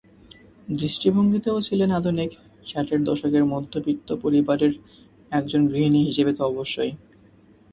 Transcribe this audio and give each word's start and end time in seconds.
দৃষ্টিভঙ্গিতেও 0.71 1.57
ছিলেন 1.61 1.89
আধুনিক, 1.91 2.29
ষাটের 2.67 2.99
দশকের 3.03 3.43
মধ্যবিত্ত 3.45 4.09
পরিবারের 4.23 4.73
একজন 5.31 5.61
গৃহিণী 5.67 6.01
হিসেবে 6.03 6.31
তো 6.33 6.41
অবশ্যই। 6.45 6.91